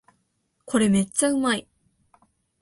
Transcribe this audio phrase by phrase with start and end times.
[0.65, 1.67] これめっちゃうまい